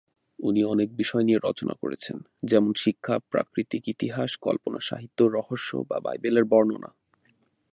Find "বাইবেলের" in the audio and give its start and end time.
5.99-6.45